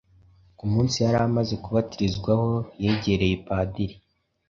Ku 0.57 0.65
munsi 0.71 0.95
yari 1.05 1.17
amaze 1.27 1.53
kubatirizwaho 1.63 2.49
yegereye 2.81 3.35
Padiri 3.47 3.95